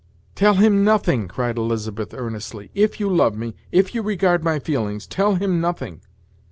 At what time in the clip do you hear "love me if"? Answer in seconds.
3.07-3.93